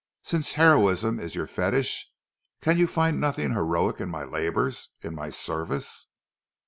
Since 0.23 0.53
heroism 0.53 1.19
is 1.19 1.35
your 1.35 1.45
fetish, 1.45 2.09
can 2.59 2.79
you 2.79 2.87
find 2.87 3.21
nothing 3.21 3.53
heroic 3.53 4.01
in 4.01 4.09
my 4.09 4.23
labours, 4.23 4.89
in 5.03 5.13
my 5.13 5.29
service?" 5.29 6.07